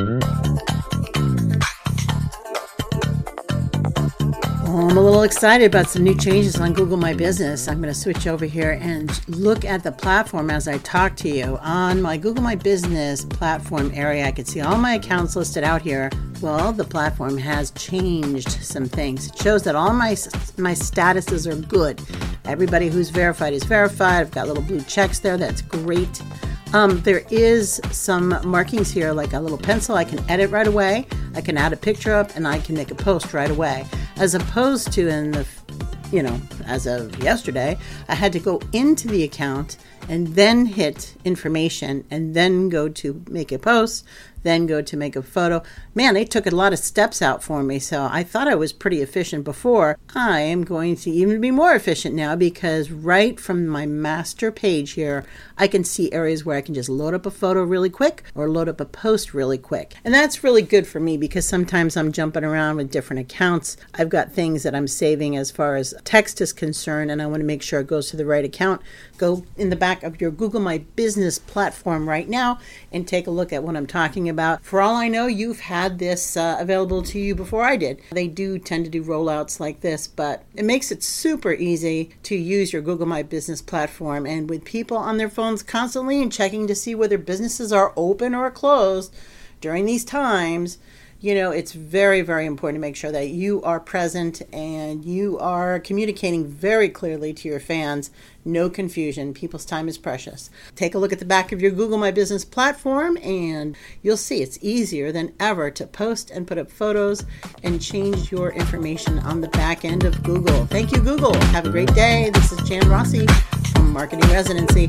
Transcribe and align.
I'm 0.00 0.16
a 4.96 5.00
little 5.00 5.24
excited 5.24 5.66
about 5.66 5.90
some 5.90 6.04
new 6.04 6.16
changes 6.16 6.58
on 6.58 6.72
Google 6.72 6.96
My 6.96 7.12
Business. 7.12 7.68
I'm 7.68 7.82
going 7.82 7.92
to 7.92 7.98
switch 8.00 8.26
over 8.26 8.46
here 8.46 8.78
and 8.80 9.10
look 9.28 9.66
at 9.66 9.82
the 9.82 9.92
platform 9.92 10.48
as 10.48 10.68
I 10.68 10.78
talk 10.78 11.16
to 11.16 11.28
you. 11.28 11.58
On 11.60 12.00
my 12.00 12.16
Google 12.16 12.42
My 12.42 12.54
Business 12.54 13.26
platform 13.26 13.90
area, 13.92 14.26
I 14.26 14.32
can 14.32 14.46
see 14.46 14.62
all 14.62 14.78
my 14.78 14.94
accounts 14.94 15.36
listed 15.36 15.64
out 15.64 15.82
here. 15.82 16.08
Well, 16.40 16.72
the 16.72 16.84
platform 16.84 17.36
has 17.36 17.70
changed 17.72 18.48
some 18.48 18.86
things. 18.86 19.26
It 19.26 19.36
shows 19.36 19.64
that 19.64 19.74
all 19.74 19.92
my 19.92 20.16
my 20.56 20.72
statuses 20.72 21.46
are 21.46 21.56
good. 21.66 22.00
Everybody 22.46 22.88
who's 22.88 23.10
verified 23.10 23.52
is 23.52 23.64
verified. 23.64 24.22
I've 24.22 24.30
got 24.30 24.48
little 24.48 24.62
blue 24.62 24.80
checks 24.80 25.18
there. 25.18 25.36
That's 25.36 25.60
great. 25.60 26.22
Um, 26.72 27.00
there 27.00 27.24
is 27.30 27.80
some 27.90 28.38
markings 28.44 28.90
here, 28.90 29.12
like 29.12 29.32
a 29.32 29.40
little 29.40 29.58
pencil. 29.58 29.96
I 29.96 30.04
can 30.04 30.20
edit 30.30 30.50
right 30.50 30.68
away. 30.68 31.06
I 31.34 31.40
can 31.40 31.56
add 31.56 31.72
a 31.72 31.76
picture 31.76 32.14
up, 32.14 32.36
and 32.36 32.46
I 32.46 32.58
can 32.58 32.76
make 32.76 32.90
a 32.90 32.94
post 32.94 33.34
right 33.34 33.50
away 33.50 33.86
as 34.16 34.34
opposed 34.34 34.92
to 34.92 35.08
in 35.08 35.32
the 35.32 35.46
you 36.12 36.22
know, 36.22 36.40
as 36.66 36.86
of 36.86 37.22
yesterday, 37.22 37.78
I 38.08 38.14
had 38.14 38.32
to 38.32 38.40
go 38.40 38.60
into 38.72 39.08
the 39.08 39.22
account 39.22 39.76
and 40.10 40.34
then 40.34 40.66
hit 40.66 41.14
information 41.24 42.04
and 42.10 42.34
then 42.34 42.68
go 42.68 42.88
to 42.88 43.22
make 43.30 43.52
a 43.52 43.58
post, 43.60 44.04
then 44.42 44.66
go 44.66 44.82
to 44.82 44.96
make 44.96 45.16
a 45.16 45.22
photo. 45.22 45.62
Man, 45.94 46.14
they 46.14 46.24
took 46.24 46.46
a 46.46 46.50
lot 46.50 46.72
of 46.72 46.78
steps 46.78 47.22
out 47.22 47.42
for 47.42 47.62
me. 47.62 47.78
So 47.78 48.08
I 48.10 48.22
thought 48.22 48.48
I 48.48 48.54
was 48.54 48.72
pretty 48.72 49.02
efficient 49.02 49.44
before. 49.44 49.98
I 50.14 50.40
am 50.40 50.64
going 50.64 50.96
to 50.96 51.10
even 51.10 51.40
be 51.40 51.50
more 51.50 51.74
efficient 51.74 52.14
now 52.14 52.36
because 52.36 52.90
right 52.90 53.38
from 53.38 53.66
my 53.66 53.86
master 53.86 54.50
page 54.50 54.92
here, 54.92 55.24
I 55.56 55.68
can 55.68 55.84
see 55.84 56.12
areas 56.12 56.44
where 56.44 56.56
I 56.56 56.62
can 56.62 56.74
just 56.74 56.88
load 56.88 57.14
up 57.14 57.26
a 57.26 57.30
photo 57.30 57.62
really 57.62 57.90
quick 57.90 58.24
or 58.34 58.48
load 58.48 58.68
up 58.68 58.80
a 58.80 58.86
post 58.86 59.34
really 59.34 59.58
quick. 59.58 59.94
And 60.04 60.12
that's 60.12 60.42
really 60.42 60.62
good 60.62 60.86
for 60.86 61.00
me 61.00 61.16
because 61.16 61.46
sometimes 61.46 61.96
I'm 61.96 62.12
jumping 62.12 62.44
around 62.44 62.76
with 62.76 62.90
different 62.90 63.20
accounts. 63.20 63.76
I've 63.94 64.08
got 64.08 64.32
things 64.32 64.62
that 64.62 64.74
I'm 64.74 64.88
saving 64.88 65.36
as 65.36 65.50
far 65.50 65.76
as 65.76 65.94
text 66.04 66.40
is 66.40 66.52
concerned, 66.52 67.10
and 67.10 67.20
I 67.20 67.26
want 67.26 67.40
to 67.40 67.46
make 67.46 67.62
sure 67.62 67.80
it 67.80 67.86
goes 67.86 68.10
to 68.10 68.16
the 68.16 68.26
right 68.26 68.44
account. 68.44 68.80
Go 69.18 69.44
in 69.56 69.70
the 69.70 69.76
back 70.00 70.12
of 70.14 70.20
your 70.20 70.30
Google 70.30 70.60
My 70.60 70.78
Business 70.96 71.38
platform 71.38 72.08
right 72.08 72.28
now 72.28 72.58
and 72.92 73.06
take 73.06 73.26
a 73.26 73.30
look 73.30 73.52
at 73.52 73.62
what 73.62 73.76
I'm 73.76 73.86
talking 73.86 74.28
about. 74.28 74.62
For 74.64 74.80
all 74.80 74.96
I 74.96 75.08
know, 75.08 75.26
you've 75.26 75.60
had 75.60 75.98
this 75.98 76.36
uh, 76.36 76.56
available 76.58 77.02
to 77.02 77.18
you 77.18 77.34
before 77.34 77.64
I 77.64 77.76
did. 77.76 78.00
They 78.10 78.26
do 78.26 78.58
tend 78.58 78.84
to 78.84 78.90
do 78.90 79.04
rollouts 79.04 79.60
like 79.60 79.80
this, 79.80 80.06
but 80.06 80.44
it 80.54 80.64
makes 80.64 80.90
it 80.90 81.02
super 81.02 81.52
easy 81.52 82.10
to 82.24 82.34
use 82.34 82.72
your 82.72 82.82
Google 82.82 83.06
My 83.06 83.22
Business 83.22 83.60
platform. 83.60 84.26
And 84.26 84.48
with 84.48 84.64
people 84.64 84.96
on 84.96 85.18
their 85.18 85.30
phones 85.30 85.62
constantly 85.62 86.22
and 86.22 86.32
checking 86.32 86.66
to 86.66 86.74
see 86.74 86.94
whether 86.94 87.18
businesses 87.18 87.72
are 87.72 87.92
open 87.96 88.34
or 88.34 88.50
closed 88.50 89.14
during 89.60 89.84
these 89.84 90.04
times, 90.04 90.78
you 91.20 91.34
know, 91.34 91.50
it's 91.50 91.72
very, 91.72 92.22
very 92.22 92.46
important 92.46 92.76
to 92.76 92.80
make 92.80 92.96
sure 92.96 93.12
that 93.12 93.28
you 93.28 93.60
are 93.62 93.78
present 93.78 94.40
and 94.54 95.04
you 95.04 95.38
are 95.38 95.78
communicating 95.78 96.46
very 96.46 96.88
clearly 96.88 97.34
to 97.34 97.48
your 97.48 97.60
fans. 97.60 98.10
No 98.42 98.70
confusion. 98.70 99.34
People's 99.34 99.66
time 99.66 99.86
is 99.86 99.98
precious. 99.98 100.48
Take 100.74 100.94
a 100.94 100.98
look 100.98 101.12
at 101.12 101.18
the 101.18 101.26
back 101.26 101.52
of 101.52 101.60
your 101.60 101.72
Google 101.72 101.98
My 101.98 102.10
Business 102.10 102.42
platform 102.42 103.18
and 103.22 103.76
you'll 104.00 104.16
see 104.16 104.40
it's 104.40 104.58
easier 104.62 105.12
than 105.12 105.34
ever 105.38 105.70
to 105.70 105.86
post 105.86 106.30
and 106.30 106.46
put 106.46 106.56
up 106.56 106.70
photos 106.70 107.26
and 107.62 107.82
change 107.82 108.32
your 108.32 108.52
information 108.52 109.18
on 109.18 109.42
the 109.42 109.48
back 109.48 109.84
end 109.84 110.04
of 110.04 110.22
Google. 110.22 110.64
Thank 110.66 110.90
you, 110.90 111.02
Google. 111.02 111.34
Have 111.48 111.66
a 111.66 111.70
great 111.70 111.92
day. 111.94 112.30
This 112.32 112.50
is 112.50 112.66
Jan 112.66 112.88
Rossi 112.88 113.26
from 113.74 113.92
Marketing 113.92 114.30
Residency. 114.30 114.88